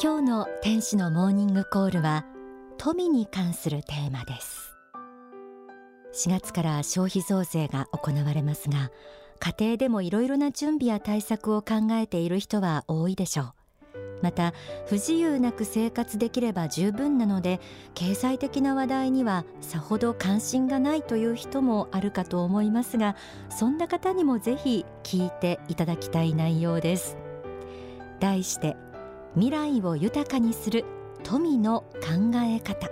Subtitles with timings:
[0.00, 2.24] 今日の天使のモーニングコールは
[2.76, 4.76] 富に関するテーマです。
[6.14, 8.92] 4月から消費増税が行われますが
[9.40, 13.52] 家庭でもいろいろな準備や対策を考えている人は多いでしょう。
[14.22, 14.54] また
[14.86, 17.58] 不自由なく生活できれば十分なので
[17.94, 23.16] 経済的な話題にはさほど関心がないという人もあるかと思いますが
[23.48, 27.16] そんな方にもぜひ聞いていただきたい内容です。
[28.20, 28.76] 題して
[29.38, 30.84] 未来を豊かにする
[31.22, 32.90] 富の考え方。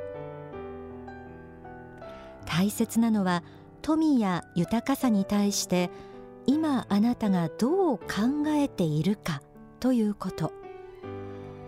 [2.44, 3.42] 大切なのは
[3.82, 5.90] 富や豊かさに対して
[6.46, 8.06] 今あなたがどう考
[8.48, 9.42] えているか
[9.80, 10.52] ということ。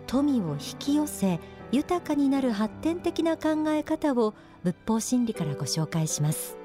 [0.07, 1.41] 富を引き寄せ
[1.73, 6.57] 豊かになる発展的な考え方を仏法真理からご紹介します。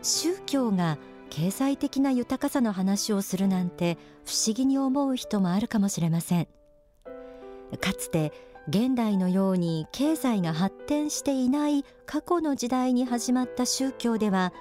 [0.00, 0.96] 宗教が
[1.30, 6.48] 経済的な豊かさの話をするなんて不思議に思う人もあるかもしれません。
[7.80, 8.32] かつて
[8.68, 14.52] 現代のように経済が発展していない過去の時代に始まった宗教では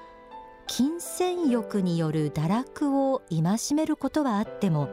[0.67, 4.89] 金銭欲による堕落を戒めることはあっても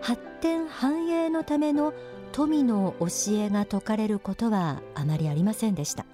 [0.00, 1.94] 発展繁栄のための
[2.32, 6.04] 富の教えが説かれることはあまりありませんでした。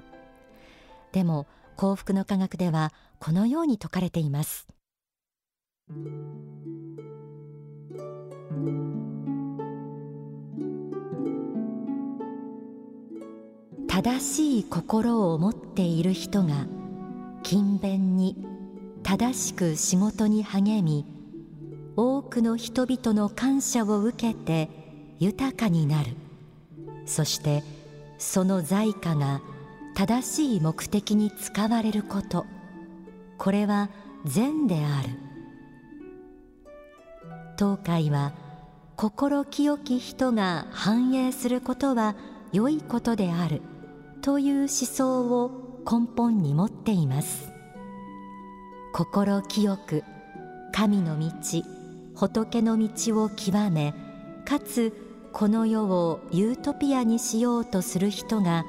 [1.10, 1.46] でも
[1.76, 4.66] 幸福の科学ではこのように説かれています。
[13.88, 16.66] 正しい心を持っている人が
[17.42, 18.36] 勤勉に
[19.02, 21.04] 正しく仕事に励み
[21.96, 24.70] 多くの人々の感謝を受けて
[25.18, 26.16] 豊かになる。
[27.04, 27.62] そして
[28.18, 29.42] その財貨が
[29.94, 32.46] 正しい目的に使われること。
[33.38, 33.90] これは
[34.24, 35.08] 善である。
[37.58, 38.32] 東海は
[38.96, 42.16] 心清き人が繁栄することは
[42.52, 43.62] 良いことである。
[44.22, 47.50] という思想を根本に持っています。
[48.92, 50.04] 心清く
[50.72, 51.28] 神の道
[52.14, 53.94] 仏の道を極め
[54.44, 54.92] かつ
[55.32, 58.64] この世をユートピアにしようとする人が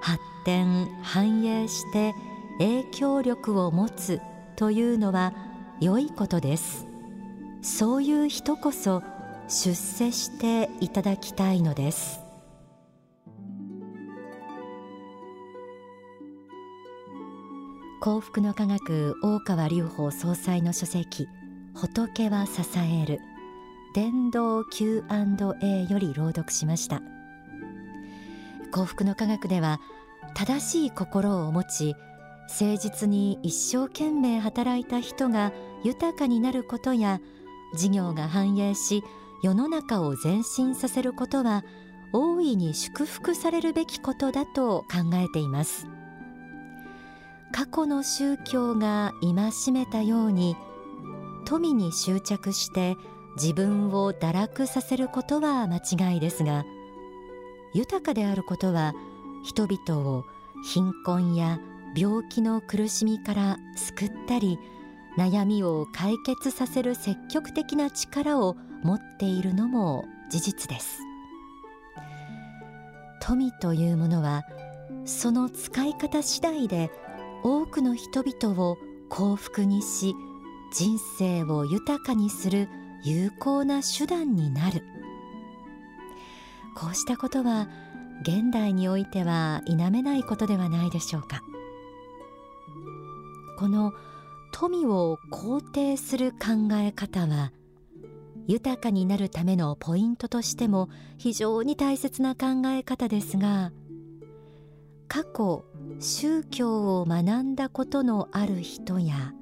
[0.00, 2.14] 発展繁栄して
[2.60, 4.20] 影響力を持つ
[4.54, 5.34] というのは
[5.80, 6.86] 良いことです。
[7.62, 9.02] そういう人こそ
[9.48, 12.20] 出世していただきたいのです。
[18.00, 21.26] 幸福の科学大川隆法総裁の書籍
[21.74, 23.20] 仏は支える。
[23.94, 27.02] 伝道 Q&A より朗読しました。
[28.70, 29.80] 幸福の科学では
[30.36, 31.96] 正しい心を持ち
[32.60, 35.50] 誠実に一生懸命働いた人が
[35.82, 37.20] 豊かになることや
[37.74, 39.02] 事業が繁栄し
[39.42, 41.64] 世の中を前進させることは
[42.12, 45.86] 大いに祝福されるべきことだと考えています。
[47.52, 50.56] 過去の宗教が戒めたように
[51.46, 52.96] 富に執着して
[53.36, 56.64] 自分を堕落させることは間違いですが
[57.72, 58.94] 豊かであることは
[59.46, 60.24] 人々を
[60.64, 61.60] 貧困や
[61.96, 64.58] 病気の苦しみから救ったり
[65.16, 70.98] 悩みを解決させる積極的な力を持っているのも事実です。
[73.20, 74.42] 富というものは
[75.04, 76.90] その使い方次第で
[77.44, 78.78] 多くの人々を
[79.08, 80.12] 幸福にし
[80.72, 82.68] 人生を豊かにする
[83.04, 84.82] 有効な手段になる。
[86.74, 87.68] こうしたことは
[88.22, 91.42] 現代においては否めないことではないでしょうか。
[93.58, 93.92] この
[94.52, 97.52] 富を肯定する考え方は
[98.46, 100.88] 豊かになるためのポイントとしても
[101.18, 103.72] 非常に大切な考え方ですが
[105.08, 105.64] 過去
[105.98, 109.32] 宗教を学んだことのある人や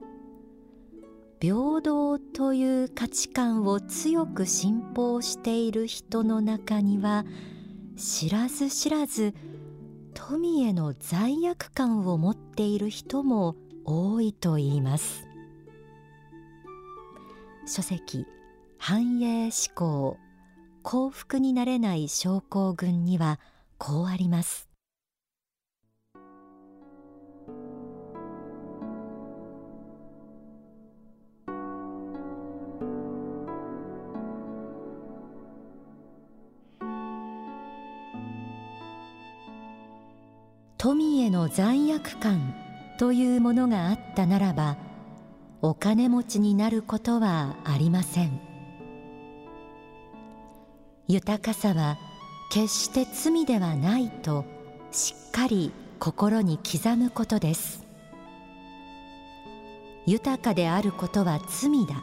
[1.41, 7.25] 平等という価値観を強く信奉している人の中には
[7.97, 9.35] 知らず知らず
[10.15, 15.27] 富への罪悪感を持っている人も多いと言います。
[17.67, 18.27] 書籍
[18.79, 20.19] 繁栄思考
[20.83, 23.41] 幸福になれない症候群には
[23.79, 24.69] こうあります。
[40.85, 42.55] 富への罪悪感
[42.99, 44.77] というものがあったならば
[45.63, 48.39] お金持ちになることはありません。
[51.09, 51.97] 豊かさは
[52.51, 54.45] 決して罪ではないと
[54.93, 57.83] しっかり心に刻むことです。
[60.05, 61.95] 豊かであることは罪だ。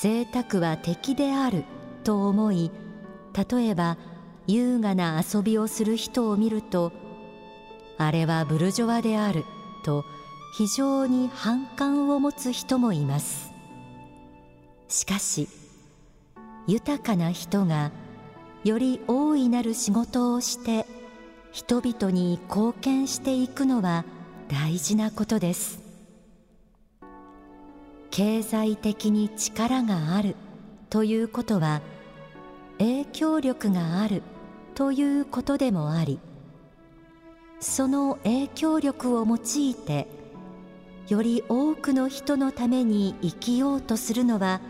[0.00, 1.64] 贅沢は敵である
[2.04, 2.70] と思い
[3.50, 3.98] 例えば
[4.46, 7.04] 優雅な遊びをする人を見ると
[7.98, 9.44] あれはブルジョワである。
[9.86, 10.04] と
[10.52, 13.52] 非常に反感を持つ人もいます。
[14.88, 15.48] しかし
[16.66, 17.92] 豊かな人が
[18.64, 20.86] より大いなる仕事をして
[21.52, 24.04] 人々に貢献していくのは
[24.48, 25.80] 大事なことです。
[28.10, 30.34] 経済的に力がある
[30.90, 31.82] ということは
[32.78, 34.22] 影響力がある
[34.74, 36.18] ということでもあり
[37.68, 40.06] その影響力を用いて
[41.08, 44.60] より多くの人のために生きようとするのは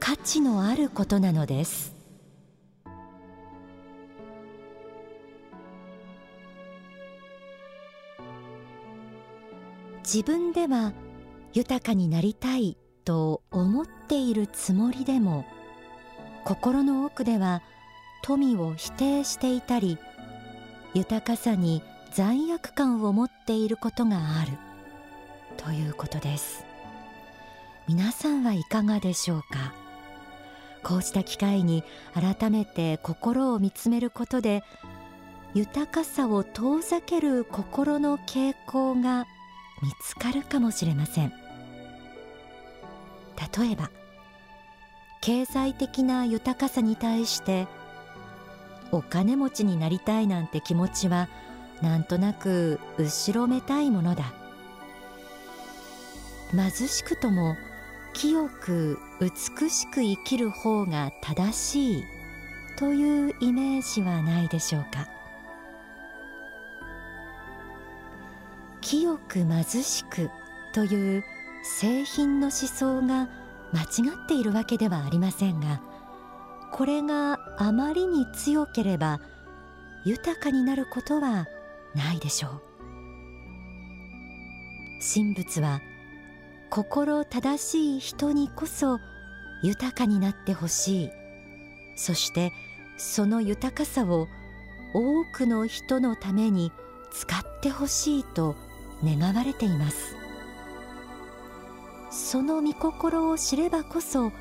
[0.00, 1.94] 価値のあることなのです。
[10.02, 10.92] 自分では
[11.52, 15.44] 豊かになりたいと思っているつもりでも
[16.44, 17.62] 心の奥では
[18.22, 19.98] 富を否定していたり
[20.94, 21.82] 豊かさに
[22.12, 24.52] 罪悪感を持っていることがある。
[25.56, 26.64] ということです。
[27.88, 29.72] 皆さんはいかがでしょうか？
[30.84, 31.84] こうした機会に
[32.14, 34.62] 改めて心を見つめることで
[35.54, 39.26] 豊かさを遠ざける心の傾向が
[39.82, 41.32] 見つかるかもしれません。
[43.58, 43.90] 例えば
[45.20, 47.66] 経済的な豊かさに対して
[48.92, 51.28] お金持ちになりたいなんて気持ちは
[51.82, 54.32] なんとなく後ろめたいものだ。
[56.50, 57.56] 貧しくとも
[58.14, 62.04] 清く美しく生きる方が正しい
[62.78, 65.08] というイメージはないでしょうか。
[68.80, 70.30] 清く貧しく
[70.72, 71.24] という
[71.62, 73.28] 製品の思想が
[73.72, 75.82] 間違っているわけではありませんが
[76.72, 79.20] これがあまりに強ければ
[80.04, 81.46] 豊かになることは
[81.94, 82.62] ないでしょう。
[85.00, 85.80] 神仏は
[86.70, 88.98] 心正しい人にこそ
[89.62, 91.10] 豊かになってほしい。
[91.96, 92.52] そして
[92.96, 94.28] その豊かさを
[94.94, 96.72] 多くの人のために
[97.10, 98.56] 使ってほしいと
[99.04, 100.16] 願われています。
[102.10, 104.32] その御心を知ればこそ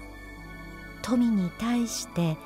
[1.01, 2.37] 富に対して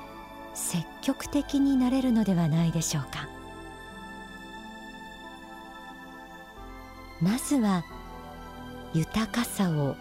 [0.54, 3.41] 積極的になれるのではないでしょうか。
[7.22, 7.84] まずは
[8.94, 9.96] 豊かさを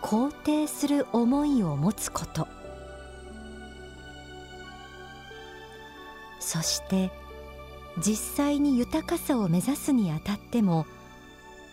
[0.00, 2.48] 肯定する思いを持つこと。
[6.40, 7.10] そして
[7.98, 10.86] 実際に豊かさを目指すにあたっても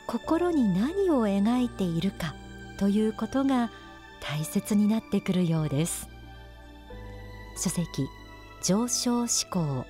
[0.08, 2.34] 心に何を描いているか
[2.78, 3.72] ということが
[4.22, 6.08] 大切になってくるようです。
[7.58, 8.08] 書籍
[8.64, 9.86] 上昇志向。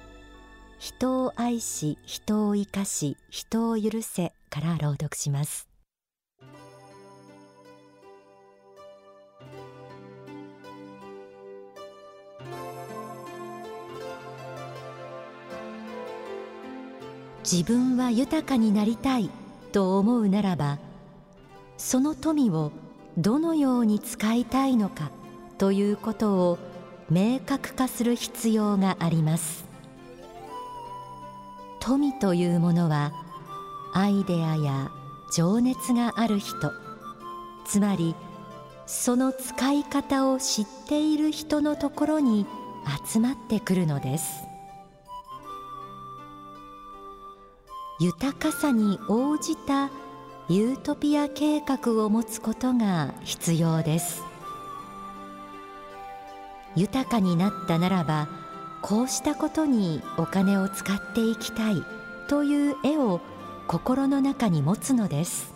[0.79, 5.67] 人を愛し人を生かし人を許せから朗読します。
[17.43, 19.29] 自分は豊かになりたい
[19.71, 20.77] と思うならば
[21.77, 22.71] その富を
[23.17, 25.11] どのように使いたいのか
[25.57, 26.59] ということを
[27.09, 29.68] 明確化する必要があります。
[31.89, 33.11] 富というものは
[33.95, 34.91] アイデアや
[35.35, 36.71] 情熱がある人
[37.65, 38.15] つまり
[38.85, 42.45] その使い方を知っている人のところに
[43.11, 44.43] 集まってくるのです。
[47.99, 49.91] 豊かさに応じた
[50.47, 54.23] ユートピア計画を持つことが必要です。
[56.75, 58.38] 豊かになったならば
[58.81, 61.83] こうしたことにお金を使っていきたい
[62.27, 63.21] という絵を
[63.67, 65.53] 心の中に持つのです。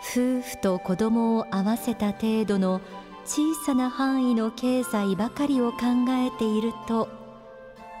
[0.00, 2.80] 夫婦と子供を合わせた程度の
[3.24, 5.78] 小さな範囲の経済ばかりを考
[6.08, 7.08] えていると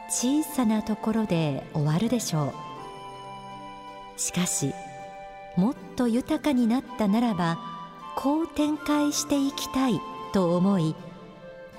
[0.08, 2.54] 小さなところで終わるでしょ
[4.16, 4.20] う。
[4.20, 4.72] しかし
[5.56, 7.58] もっと豊かになったならば
[8.16, 10.00] こう展開していきたい
[10.32, 10.96] と思い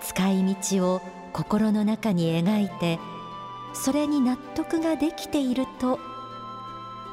[0.02, 1.02] 使い道を
[1.34, 3.00] 心の中に描いて
[3.74, 6.00] それに納得ができていると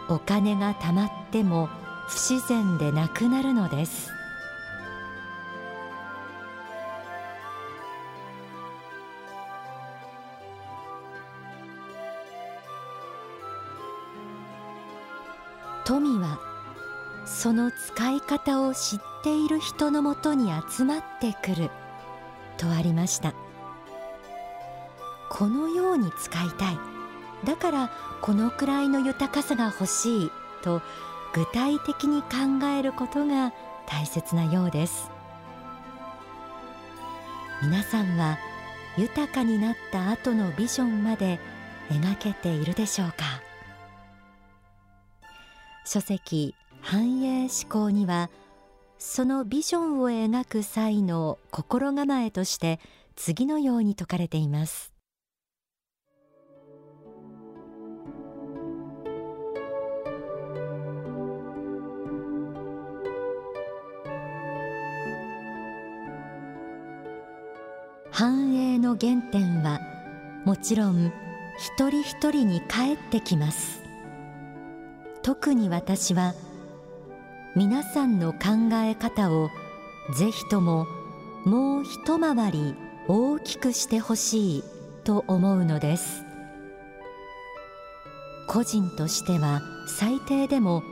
[0.09, 1.69] お金がたまっても
[2.09, 4.11] 不自然でなくなるのです
[15.85, 16.41] 富は
[17.27, 21.71] その使い方を知っている人のもとに集まってくる。
[22.57, 23.35] とありました。
[25.29, 26.79] このように使いたい。
[27.45, 27.91] だから
[28.23, 30.31] このくらいの豊かさが欲しい。
[30.63, 30.83] と
[31.35, 33.53] 具体的に考えることが
[33.87, 35.11] 大切なようです。
[37.63, 38.39] 皆さんは
[38.97, 41.39] 豊かになった後のビジョンまで
[41.91, 43.15] 描けているでしょうか？
[45.85, 48.29] 書籍繁栄思考には
[48.99, 52.81] そのビジョンを描く際の心構えとして
[53.15, 54.93] 次のように説かれています。
[68.11, 69.79] 繁栄の原点は
[70.47, 71.13] もちろん
[71.59, 73.83] 一人一人に帰ってきます。
[75.23, 76.35] 特に私は
[77.57, 79.49] 皆さんの考え方を
[80.15, 80.87] ぜひとも
[81.47, 82.75] もう一回り
[83.09, 84.65] 大きくしてほしい
[85.05, 86.27] と思うのです。
[88.47, 90.83] 個人としては最低でも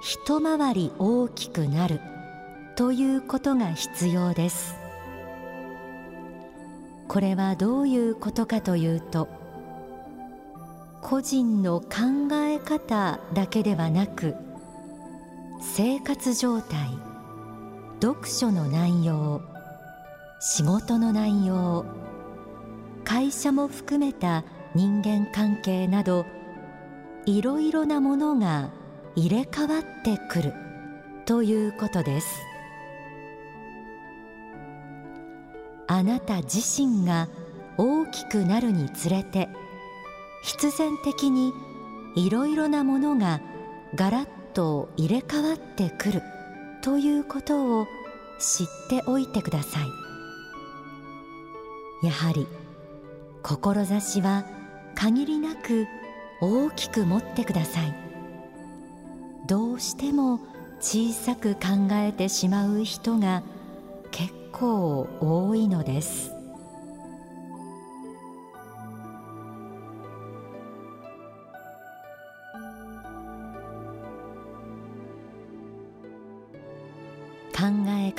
[0.00, 2.00] 一回り大きくなる
[2.76, 4.76] ということが必要です。
[7.08, 9.26] これはどういうことかというと
[11.02, 14.36] 個人の考え方だけではなく
[15.74, 16.98] 生活状態
[18.00, 19.42] 読書の内容
[20.40, 21.84] 仕事の内容
[23.04, 24.44] 会社も含めた
[24.74, 26.24] 人間関係など
[27.26, 28.70] いろいろなものが
[29.16, 30.54] 入れ替わってくる
[31.26, 32.28] ということです。
[35.88, 37.28] あなた自身が
[37.76, 39.48] 大きくなるにつれて
[40.42, 41.52] 必然的に
[42.14, 43.40] いろいろなものが
[43.94, 46.22] ガラッと入れ替わってくる
[46.80, 47.86] ということを
[48.38, 49.86] 知っておいてください。
[52.06, 52.46] やはり
[53.42, 54.46] 志は
[54.94, 55.86] 限りなく
[56.40, 57.94] 大きく持ってください。
[59.46, 60.40] どうしても
[60.80, 61.60] 小さく考
[61.92, 63.42] えてしまう人が
[64.10, 66.35] 結構多いのです。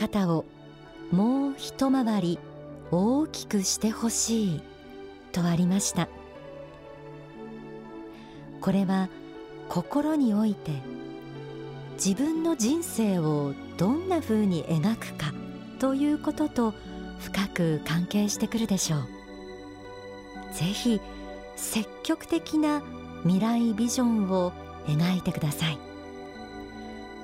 [0.08, 0.46] 方を
[1.12, 2.40] もう一回り
[2.92, 4.62] 大きくしてほしい
[5.32, 6.08] とありました。
[8.62, 9.10] これは
[9.70, 10.72] 心において
[11.94, 15.34] 自分の人生をどんなふうに描くか
[15.80, 16.74] ということと
[17.20, 19.02] 深く関係してくるでしょう。
[20.54, 21.02] ぜひ
[21.56, 22.82] 積極的な
[23.24, 24.52] 未来ビジョンを
[24.88, 25.78] 描いてください。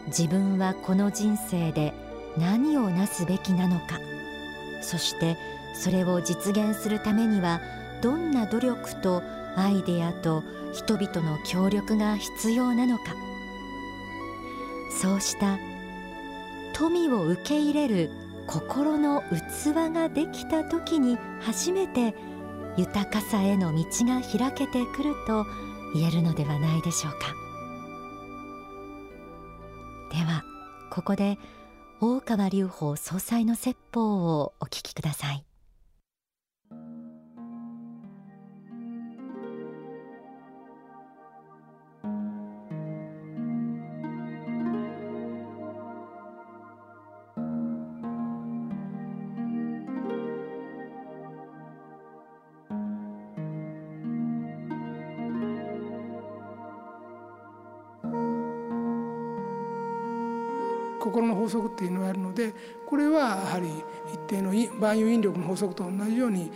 [0.07, 1.93] 自分はこの人生で
[2.37, 3.99] 何をなすべきなのか。
[4.81, 5.37] そして
[5.75, 7.61] それを実現するためには
[8.01, 9.23] どんな努力と
[9.55, 13.03] アイデアと人々の協力が必要なのか。
[15.01, 15.57] そうした
[16.73, 18.09] 富を受け入れる
[18.47, 22.13] 心の器ができた時に初めて
[22.77, 25.45] 豊かさへの道が開けてくると
[25.93, 27.17] 言えるのではないでしょうか。
[30.11, 30.43] では
[30.89, 31.37] ここで
[32.01, 35.45] 大川隆法総裁の説法をお聞きください。
[61.03, 62.53] 心の法則っていうのがあるので
[62.88, 63.67] これはやはり
[64.13, 66.50] 一定の万有引力の法則と同じように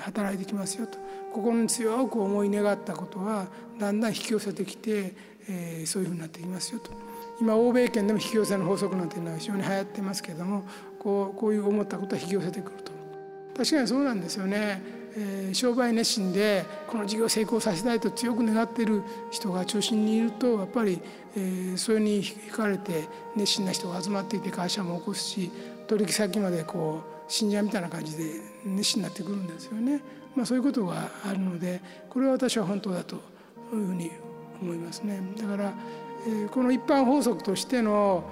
[0.00, 0.98] 働いてきますよと。
[1.32, 5.14] 心に強く思い願ったことはだんだん引き寄せてきて
[5.86, 6.90] そういうふうになってきますよと。
[7.40, 10.64] 今欧米圏でも引き寄せの法則なんていうのは非常に流行ってますけども
[10.98, 12.92] こうこういう思ったことは引き寄せてくると。
[13.56, 14.97] 確かにそうなんですよね。
[15.16, 21.00] え、商売熱心でこの事業を成功させたいと強く願っている人が中心にいるとやっぱり、
[21.36, 25.50] え、それに惹かれて熱心な人が集まっていて会社も起こすし
[25.86, 28.24] 取引先までこう信者みたいな感じで
[28.64, 30.00] 熱心になってくるんですよね。
[30.34, 33.18] まあ、そういうことがあるのでこれは私は本当だとい
[33.72, 34.10] うふうに
[34.62, 35.20] 思いますね。
[35.36, 35.72] だから、
[36.26, 38.24] え、この一般法則としての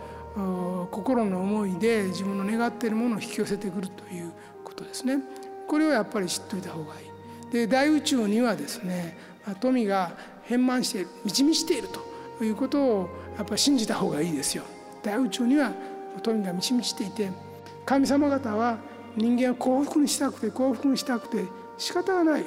[0.90, 4.32] 心の思いで自分の願っているものを引き寄せてくるという
[4.64, 5.20] ことですね。
[5.68, 7.52] これをやっぱり知っておいた方がいい。
[7.52, 9.16] で大宇宙にはですね
[9.60, 11.88] 富が変満している満ち満ちている
[12.38, 14.64] ということをやっぱり信じた方がいいですよ。
[15.02, 15.72] 大宇宙には
[16.22, 17.30] 富が満ち満ちていて
[17.84, 18.78] 神様方は
[19.16, 21.44] 人間を幸福にしたくて幸福にしたくて
[21.78, 22.44] 仕方がない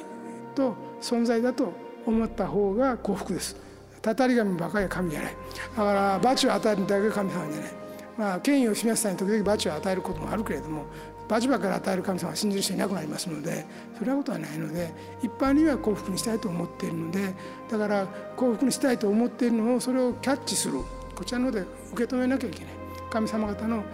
[0.54, 1.72] と存在だと
[2.06, 3.56] 思った方が幸福です。
[4.02, 5.36] たたり神ばかりは神じゃない。
[5.76, 7.72] だから罰を与えるだけが神様じゃない。
[8.18, 10.84] まあ権威を示すために時々罰を与えることもあるけれども
[11.30, 13.64] 罰ばかり与える神様を信じる人いなくなりますので
[13.96, 17.34] それはことはないので一般には幸福にしたいと思っているので
[17.70, 18.06] だから
[18.36, 20.80] 幸福にしたいと思っているのをそれをキャッチする
[21.14, 21.60] こちらの方で
[21.92, 22.74] 受け止めなきゃいけない。
[23.10, 23.84] 神様方の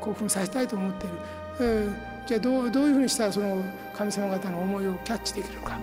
[0.00, 1.14] 幸福にさせたいと思っている、
[1.60, 3.62] えー、じゃあどうどういうふうにしたらその
[3.96, 5.78] 神様方の思いをキャッチできるか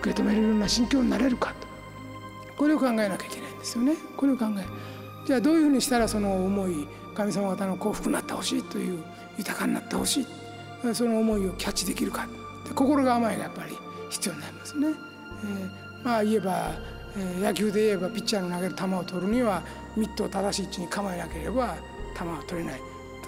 [0.00, 1.68] 受け止めるような心境になれるかと。
[2.56, 3.94] これを考えなきゃいけないんですよね。
[4.16, 4.64] これを考え
[5.26, 9.02] じゃあどういうふうにしたらその思い神様方の幸福になってほしいという
[9.38, 10.26] 豊かになってほしい。
[10.94, 12.26] その思いをキャッチできるか。
[12.74, 13.76] 心構えがやっぱり
[14.08, 14.88] 必要になりますね。
[14.88, 16.72] えー、まあ言えば、
[17.16, 19.62] えー、野球で言えばピッチャーの投げる球を取るには
[19.96, 21.76] ミットを正しい位置に構えなければ
[22.16, 22.80] 球は取れない。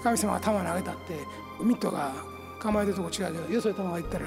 [0.03, 2.11] 神様が球を投げたってミットが
[2.59, 4.25] 構えてるとこ違うけどよそに球がいったら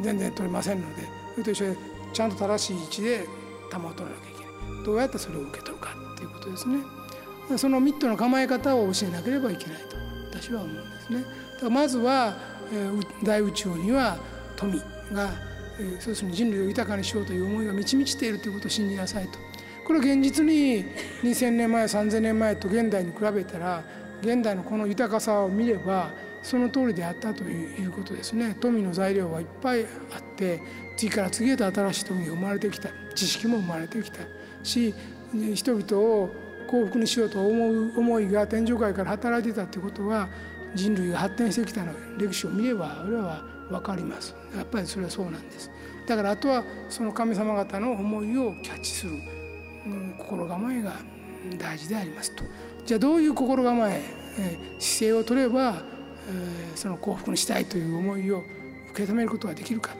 [0.00, 1.76] 全然取れませんのでそれと一緒で
[2.12, 3.26] ちゃんと正しい位置で
[3.70, 4.44] 球を取らなきゃいけ
[4.74, 4.84] ない。
[4.84, 6.78] どうやってそれを受け取るかっていうことですね。
[7.56, 9.96] そのミットの構え方を教えなければいけないと。
[10.32, 11.20] 私は思うんですね。
[11.20, 11.30] だか
[11.62, 12.36] らまずは
[13.22, 14.18] 大宇宙には
[14.56, 14.80] 富
[15.12, 15.30] が
[16.00, 19.38] そうするに人類を豊かにしようという思いが満ち満ちているということを信じなさいと。
[19.86, 20.84] これは現実に
[21.22, 23.84] 2,000年前3,000年前と現代に比べたら
[24.20, 26.10] 現代のこの豊かさを見れば
[26.42, 28.56] その通りであったということですね。
[28.60, 30.60] 富の材料はいっぱいあって
[30.96, 32.88] 次から次へと新しい富が生まれてきた。
[33.14, 34.18] 知識も生まれてきた。
[34.62, 34.92] し
[35.54, 36.30] 人々を
[36.66, 40.28] 幸福にしようと思う思いが天上界から働いてたということは
[40.74, 44.34] 人類が発展してきたの歴史を見れば俺は分かります。
[44.56, 45.70] やっぱりそれはそうなんです。
[46.06, 49.12] だからあとはその神様方の思いをキャッチする、
[49.86, 50.92] うん、心構えが
[51.58, 52.44] 大事でありますと。
[52.84, 54.00] じゃあどういう心構え
[54.38, 55.82] え姿勢を取れば、
[56.28, 58.42] えその幸福にしたいという思いを
[58.90, 59.90] 受け止めることができるか。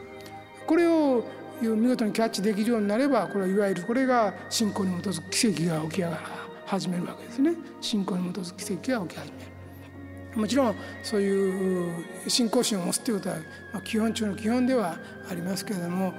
[0.65, 1.23] これを
[1.61, 6.36] 見事にキャッチできるようになればこれはいわゆるこれが信仰に基づく奇跡が起き上が
[6.67, 9.57] 始めるわけですね信仰に基づく奇跡が起き始める
[10.37, 13.37] もちろんそういう信仰心を持つということは、
[13.73, 14.97] まあ、基本中の基本では
[15.29, 16.13] ありますけれども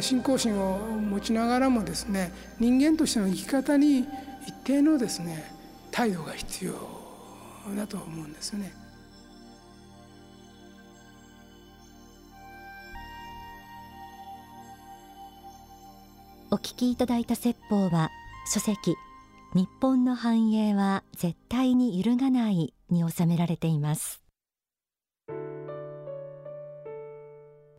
[0.00, 4.06] 信仰心を持ちながらもですね人間としての生き方に
[4.46, 5.52] 一定のですね
[5.90, 6.72] 態度が必要
[7.76, 8.72] だと思うんですね。
[16.52, 18.10] お聞きいただいた説法は
[18.52, 18.96] 書籍
[19.52, 24.22] 日本の繁栄は絶対に揺るがないに収められています。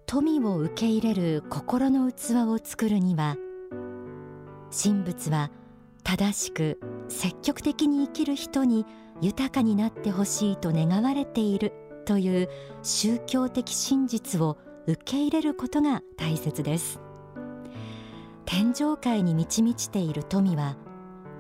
[0.06, 3.38] 富を受け入れる心の器を作るには
[4.70, 5.50] 神仏は
[6.04, 8.86] 正しく積極的に生きる人に
[9.22, 11.72] 豊かになってほしいと願われている
[12.06, 12.50] という
[12.84, 14.58] 宗教的真実を
[14.88, 17.00] 受け入れることが大切です。
[18.44, 20.76] 天上界に満ち満ちている富は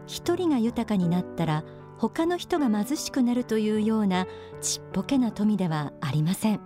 [0.07, 1.63] 一人が豊かになったら
[1.97, 4.25] 他の人が貧しくなるというような
[4.61, 6.59] ちっぽけな富ではありません。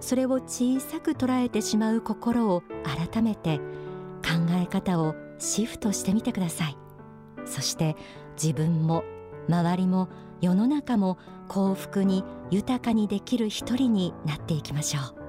[0.00, 2.62] それを小さく捉えてしまう心を
[3.10, 6.76] 改めて考え方をシフトしてみてください。
[7.46, 7.96] そして
[8.40, 9.04] 自分も
[9.48, 10.08] 周りも
[10.40, 11.18] 世の中も
[11.48, 15.23] 幸福に豊かにできる一人になっていきましょう。